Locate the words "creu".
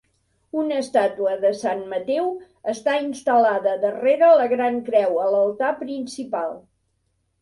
4.89-5.21